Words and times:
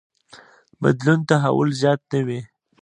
بدلون 0.81 1.19
تحول 1.29 1.69
زیات 1.81 2.01
نه 2.11 2.19
وي. 2.27 2.39